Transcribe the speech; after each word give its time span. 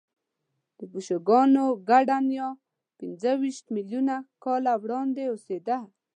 د 0.77 0.79
پیشوګانو 0.91 1.63
ګډه 1.89 2.17
نیا 2.29 2.49
پنځهویشت 2.99 3.65
میلیونه 3.75 4.15
کاله 4.43 4.73
وړاندې 4.83 5.23
اوسېده. 5.31 5.77